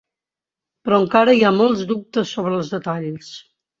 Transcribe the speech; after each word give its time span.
Però 0.87 0.97
encara 1.03 1.35
hi 1.39 1.43
ha 1.49 1.53
molts 1.59 1.83
dubtes 1.91 2.33
sobre 2.39 2.57
els 2.63 2.73
detalls. 2.77 3.31